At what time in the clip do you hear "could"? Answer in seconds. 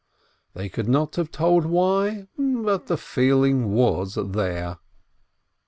0.67-0.89